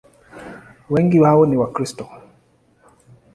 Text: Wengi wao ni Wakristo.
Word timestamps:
Wengi 0.89 1.19
wao 1.19 1.45
ni 1.45 1.57
Wakristo. 1.57 2.09